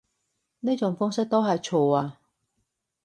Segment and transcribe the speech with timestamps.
[0.61, 2.17] 呢種方式都係錯啊